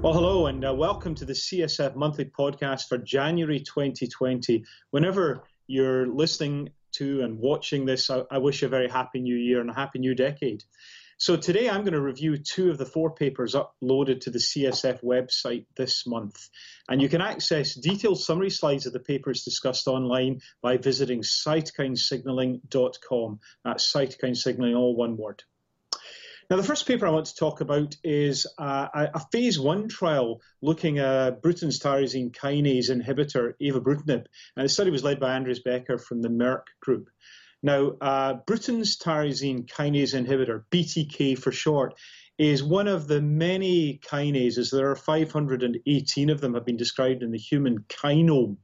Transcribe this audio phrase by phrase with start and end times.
[0.00, 4.64] Well, hello, and uh, welcome to the CSF monthly podcast for January 2020.
[4.92, 9.34] Whenever you're listening to and watching this, I, I, wish you a very happy new
[9.34, 10.62] year and a happy new decade.
[11.16, 15.02] So, today I'm going to review two of the four papers uploaded to the CSF
[15.02, 16.48] website this month.
[16.88, 23.40] And you can access detailed summary slides of the papers discussed online by visiting cytokinesignalling.com.
[23.64, 25.42] That's cytokine signaling, all one word.
[26.50, 30.40] Now, the first paper I want to talk about is uh, a phase one trial
[30.62, 34.24] looking at Bruton's tyrosine kinase inhibitor, evobrutinib.
[34.56, 37.10] And the study was led by Andreas Becker from the Merck group.
[37.62, 41.94] Now, uh, Bruton's tyrosine kinase inhibitor, BTK for short,
[42.38, 44.70] is one of the many kinases.
[44.70, 48.56] There are 518 of them have been described in the human kinome.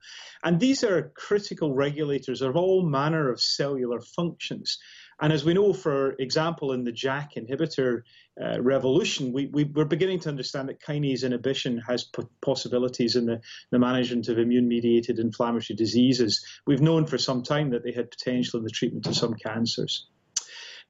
[0.43, 4.79] And these are critical regulators of all manner of cellular functions.
[5.25, 8.03] And as we know, for example, in the JAK inhibitor
[8.39, 13.25] uh, revolution, we, we, are beginning to understand that kinase inhibition has p- possibilities in
[13.25, 16.45] the, the management of immune mediated inflammatory diseases.
[16.67, 20.09] We've known for some time that they had potential in the treatment of some cancers.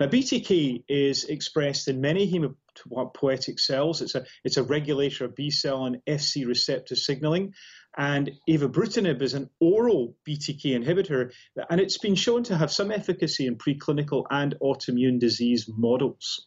[0.00, 4.02] Now, BTK is expressed in many hematopoietic cells.
[4.02, 7.54] It's a, it's a regulator of B cell and FC receptor signaling.
[7.96, 11.32] And evobrutinib is an oral BTK inhibitor,
[11.70, 16.46] and it's been shown to have some efficacy in preclinical and autoimmune disease models.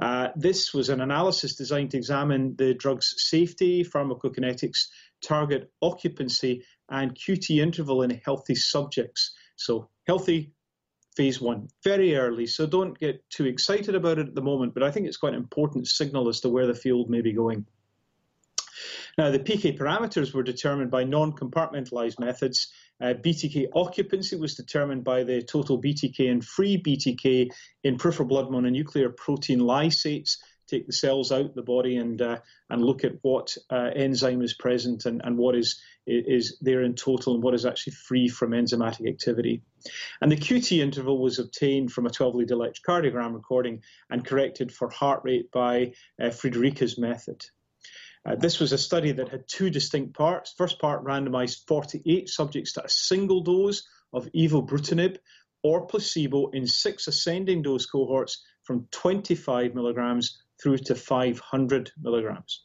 [0.00, 4.86] Uh, this was an analysis designed to examine the drug's safety, pharmacokinetics,
[5.22, 9.34] target occupancy, and QT interval in healthy subjects.
[9.56, 10.54] So, healthy
[11.16, 12.46] phase one, very early.
[12.46, 15.34] So, don't get too excited about it at the moment, but I think it's quite
[15.34, 17.66] an important signal as to where the field may be going.
[19.18, 22.72] Now, the PK parameters were determined by non compartmentalized methods.
[23.00, 27.50] Uh, BTK occupancy was determined by the total BTK and free BTK
[27.82, 30.38] in peripheral blood mononuclear protein lysates.
[30.68, 32.38] Take the cells out the body and uh,
[32.70, 36.94] and look at what uh, enzyme is present and, and what is is there in
[36.94, 39.62] total and what is actually free from enzymatic activity.
[40.20, 44.88] And the QT interval was obtained from a 12 lead electrocardiogram recording and corrected for
[44.88, 47.44] heart rate by uh, Fridericia's method.
[48.24, 50.54] Uh, this was a study that had two distinct parts.
[50.56, 55.18] First part randomized 48 subjects to a single dose of evobrutinib
[55.62, 62.64] or placebo in six ascending dose cohorts from 25 milligrams through to 500 milligrams.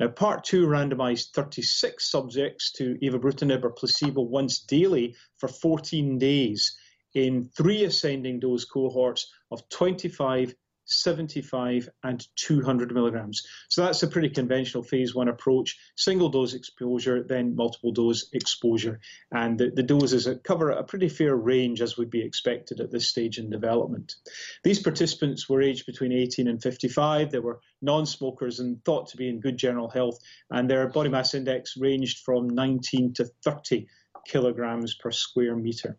[0.00, 6.76] Now, part two randomized 36 subjects to evobrutinib or placebo once daily for 14 days
[7.14, 10.52] in three ascending dose cohorts of 25,
[10.86, 13.46] 75 and 200 milligrams.
[13.68, 15.76] So that's a pretty conventional phase one approach.
[15.96, 19.00] Single dose exposure, then multiple dose exposure.
[19.32, 23.08] And the, the doses cover a pretty fair range as would be expected at this
[23.08, 24.14] stage in development.
[24.62, 27.30] These participants were aged between 18 and 55.
[27.30, 30.18] They were non smokers and thought to be in good general health.
[30.50, 33.86] And their body mass index ranged from 19 to 30
[34.26, 35.98] kilograms per square meter.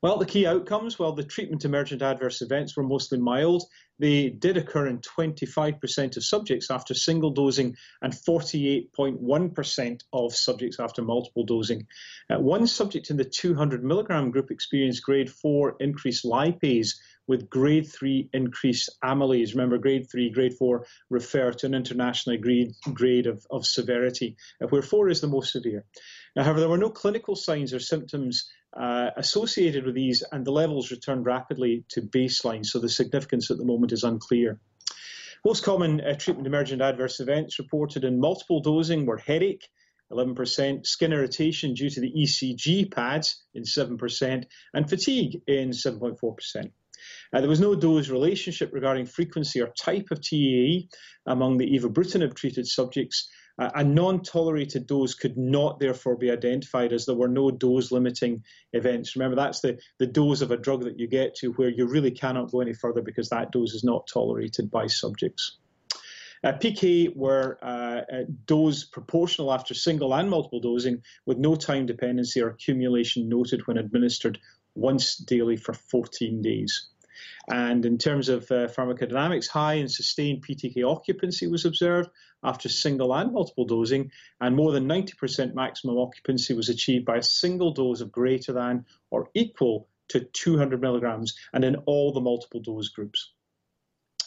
[0.00, 3.64] Well, the key outcomes, well, the treatment emergent adverse events were mostly mild.
[3.98, 11.02] They did occur in 25% of subjects after single dosing and 48.1% of subjects after
[11.02, 11.88] multiple dosing.
[12.30, 16.94] Uh, one subject in the 200 milligram group experienced grade 4 increased lipase
[17.26, 19.50] with grade 3 increased amylase.
[19.50, 24.68] Remember, grade 3, grade 4 refer to an internationally agreed grade of, of severity, uh,
[24.68, 25.84] where 4 is the most severe.
[26.36, 30.52] Now, however, there were no clinical signs or symptoms uh, associated with these, and the
[30.52, 34.60] levels returned rapidly to baseline, so the significance at the moment is unclear.
[35.44, 39.68] Most common uh, treatment emergent adverse events reported in multiple dosing were headache,
[40.12, 46.70] 11%, skin irritation due to the ECG pads in 7%, and fatigue in 7.4%.
[47.32, 50.88] Uh, there was no dose relationship regarding frequency or type of TEAE
[51.26, 53.28] among the evobrutinib treated subjects,
[53.58, 59.16] a non-tolerated dose could not therefore be identified as there were no dose limiting events.
[59.16, 62.12] Remember, that's the, the dose of a drug that you get to where you really
[62.12, 65.58] cannot go any further because that dose is not tolerated by subjects.
[66.44, 71.84] Uh, PK were uh, uh, dose proportional after single and multiple dosing with no time
[71.84, 74.38] dependency or accumulation noted when administered
[74.76, 76.90] once daily for 14 days.
[77.50, 82.10] And in terms of uh, pharmacodynamics, high and sustained BTK occupancy was observed
[82.42, 84.10] after single and multiple dosing,
[84.40, 88.84] and more than 90% maximum occupancy was achieved by a single dose of greater than
[89.10, 93.32] or equal to 200 milligrams, and in all the multiple dose groups.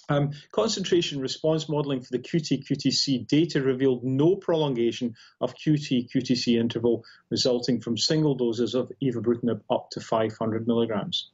[0.09, 6.59] Um, concentration response modeling for the QT QTC data revealed no prolongation of QT QTC
[6.59, 11.29] interval resulting from single doses of evobrutinib up to 500 milligrams.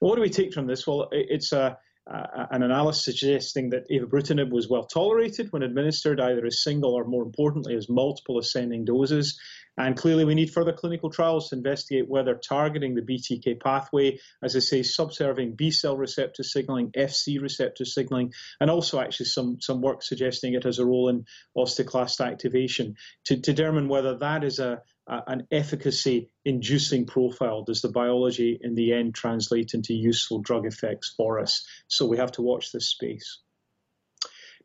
[0.00, 0.86] What do we take from this?
[0.86, 1.78] Well, it's a
[2.10, 7.22] an analysis suggesting that evobrutinib was well tolerated when administered either as single or, more
[7.22, 9.38] importantly, as multiple ascending doses.
[9.76, 14.56] And clearly, we need further clinical trials to investigate whether targeting the BTK pathway, as
[14.56, 19.80] I say, subserving B cell receptor signaling, FC receptor signaling, and also actually some, some
[19.80, 22.96] work suggesting it has a role in osteoclast activation
[23.26, 27.64] to, to determine whether that is a, a, an efficacy inducing profile.
[27.64, 31.66] Does the biology in the end translate into useful drug effects for us?
[31.88, 33.40] So we have to watch this space.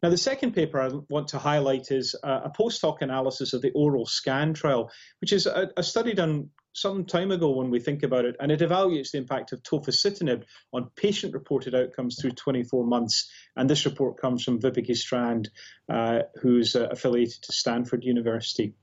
[0.04, 3.72] Now, the second paper I want to highlight is a post hoc analysis of the
[3.72, 4.92] oral scan trial,
[5.22, 8.51] which is a, a, study done some time ago when we think about it, and
[8.51, 10.44] it evaluates the impact of tofacitinib
[10.74, 13.31] on patient reported outcomes through 24 months.
[13.56, 15.50] And this report comes from Vibeke Strand,
[15.88, 18.74] uh, who's uh, affiliated to Stanford University.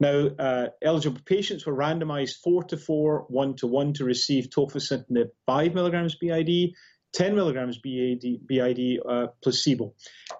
[0.00, 5.30] Now, uh, eligible patients were randomized 4 to 4, 1 to 1 to receive tofacitinib
[5.46, 6.74] 5 milligrams BID
[7.14, 9.94] 10 milligrams BID, BID uh, placebo.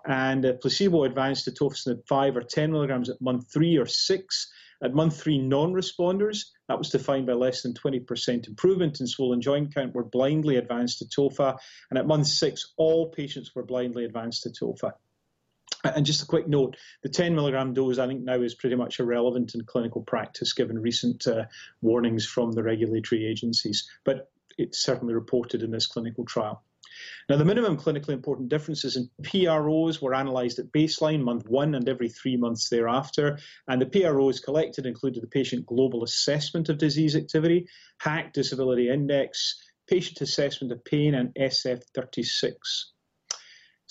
[0.05, 4.53] And uh, placebo advanced to tofacitinib 5 or 10 milligrams at month 3 or 6.
[4.83, 9.41] At month 3, non responders, that was defined by less than 20% improvement in swollen
[9.41, 11.57] joint count, were blindly advanced to TOFA.
[11.91, 14.93] And at month 6, all patients were blindly advanced to TOFA.
[15.85, 19.01] And just a quick note the 10 milligram dose, I think, now is pretty much
[19.01, 21.45] irrelevant in clinical practice given recent uh,
[21.83, 23.89] warnings from the regulatory agencies.
[24.05, 26.63] But it's certainly reported in this clinical trial.
[27.29, 31.89] Now, the minimum clinically important differences in PROs were analysed at baseline, month one, and
[31.89, 33.39] every three months thereafter.
[33.67, 37.67] And the PROs collected included the patient global assessment of disease activity,
[37.99, 42.55] HAQ disability index, patient assessment of pain, and SF36.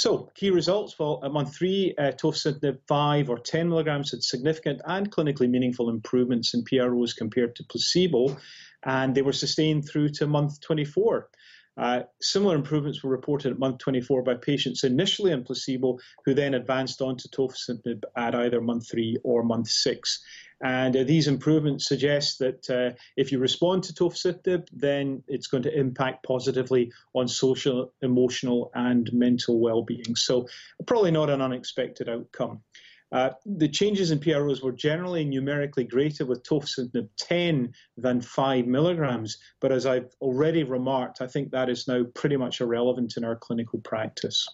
[0.04, 4.82] So, key results well, at month three, uh, tofacitinib 5 or 10 milligrams had significant
[4.86, 8.36] and clinically meaningful improvements in PROs compared to placebo
[8.84, 11.30] and they were sustained through to month 24.
[11.76, 16.54] Uh, similar improvements were reported at month 24 by patients initially on placebo who then
[16.54, 20.24] advanced on to tofacitinib at either month 3 or month 6.
[20.64, 25.64] And uh, these improvements suggest that uh, if you respond to tofacitinib, then it's going
[25.64, 30.16] to impact positively on social, emotional, and mental well-being.
[30.16, 30.48] So
[30.86, 32.62] probably not an unexpected outcome.
[33.14, 39.38] Uh, the changes in PROs were generally numerically greater with tofacitinib 10 than 5 milligrams,
[39.60, 43.36] but as I've already remarked, I think that is now pretty much irrelevant in our
[43.36, 44.48] clinical practice.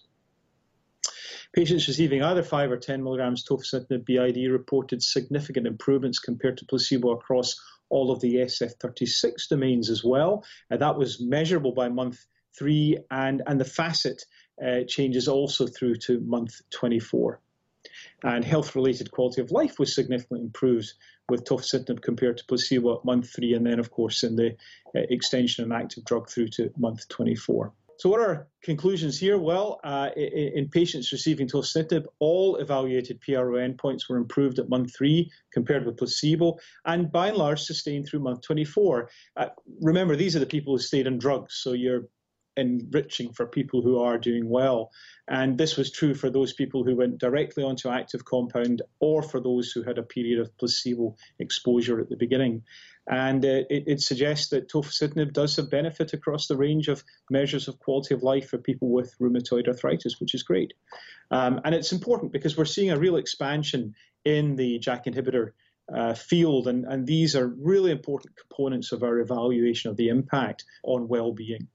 [1.54, 7.12] Patients receiving either 5 or 10 milligrams tofacitinib BID reported significant improvements compared to placebo
[7.12, 7.58] across
[7.88, 10.44] all of the SF36 domains as well.
[10.70, 12.26] Uh, that was measurable by month
[12.58, 14.22] 3, and, and the facet
[14.62, 17.40] uh, changes also through to month 24
[18.22, 20.92] and health-related quality of life was significantly improved
[21.28, 24.50] with tofacitinib compared to placebo at month three, and then, of course, in the
[24.96, 27.72] uh, extension and active drug through to month 24.
[28.00, 29.36] So, what are our conclusions here?
[29.36, 35.30] Well, uh, in, patients receiving tofacitinib, all evaluated PRO endpoints were improved at month three
[35.52, 36.56] compared with placebo,
[36.86, 39.10] and by and large sustained through month 24.
[39.36, 39.46] Uh,
[39.82, 42.04] remember, these are the people who stayed on drugs, so you're
[42.60, 44.90] enriching for people who are doing well.
[45.26, 49.40] And this was true for those people who went directly onto active compound or for
[49.40, 52.62] those who had a period of placebo exposure at the beginning.
[53.08, 57.66] And uh, it, it, suggests that tofacitinib does have benefit across the range of measures
[57.66, 60.74] of quality of life for people with rheumatoid arthritis, which is great.
[61.30, 63.94] Um, and it's important because we're seeing a real expansion
[64.24, 65.52] in the JAK inhibitor
[65.92, 70.64] uh, field, and, and these are really important components of our evaluation of the impact
[70.84, 71.68] on well-being.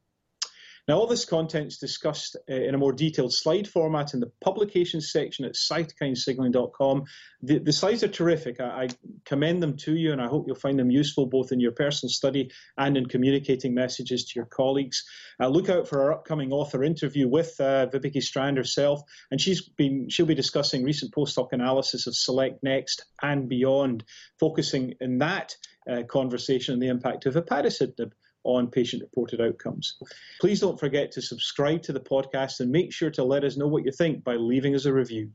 [0.88, 4.32] Now, all this content is discussed uh, in a more detailed slide format in the
[4.42, 7.06] publications section at cytokinesignalling.com.
[7.42, 8.60] The, the slides are terrific.
[8.60, 8.88] I, I,
[9.25, 12.12] commend them to you, and I hope you'll find them useful both in your personal
[12.12, 15.04] study and in communicating messages to your colleagues.
[15.39, 17.88] Uh, look out for our upcoming author interview with uh,
[18.20, 19.01] Strand herself,
[19.32, 24.04] and she's been she'll be discussing recent post hoc analysis of Select Next and beyond,
[24.39, 25.56] focusing in that
[25.89, 28.12] uh, conversation on the impact of upadacitinib
[28.45, 29.97] on patient reported outcomes.
[30.39, 33.67] Please don't forget to subscribe to the podcast and make sure to let us know
[33.67, 35.31] what you think by leaving us a review.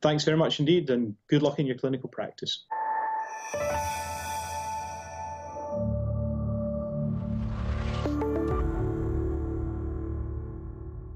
[0.00, 2.64] Thanks very much indeed, and good luck in your clinical practice.